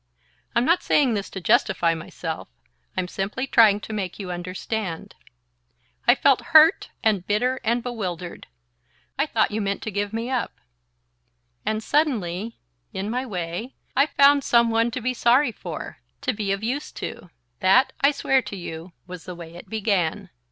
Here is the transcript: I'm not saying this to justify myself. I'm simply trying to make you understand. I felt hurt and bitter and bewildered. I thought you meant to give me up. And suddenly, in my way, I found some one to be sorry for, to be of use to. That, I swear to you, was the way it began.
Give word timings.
I'm 0.55 0.65
not 0.65 0.81
saying 0.81 1.13
this 1.13 1.29
to 1.29 1.39
justify 1.39 1.93
myself. 1.93 2.47
I'm 2.97 3.07
simply 3.07 3.45
trying 3.45 3.79
to 3.81 3.93
make 3.93 4.17
you 4.17 4.31
understand. 4.31 5.13
I 6.07 6.15
felt 6.15 6.41
hurt 6.57 6.89
and 7.03 7.27
bitter 7.27 7.59
and 7.63 7.83
bewildered. 7.83 8.47
I 9.19 9.27
thought 9.27 9.51
you 9.51 9.61
meant 9.61 9.83
to 9.83 9.91
give 9.91 10.11
me 10.11 10.31
up. 10.31 10.59
And 11.67 11.83
suddenly, 11.83 12.57
in 12.91 13.11
my 13.11 13.27
way, 13.27 13.75
I 13.95 14.07
found 14.07 14.43
some 14.43 14.71
one 14.71 14.89
to 14.89 15.01
be 15.01 15.13
sorry 15.13 15.51
for, 15.51 15.99
to 16.21 16.33
be 16.33 16.51
of 16.51 16.63
use 16.63 16.91
to. 16.93 17.29
That, 17.59 17.93
I 18.01 18.09
swear 18.09 18.41
to 18.41 18.55
you, 18.55 18.93
was 19.05 19.25
the 19.25 19.35
way 19.35 19.53
it 19.53 19.69
began. 19.69 20.31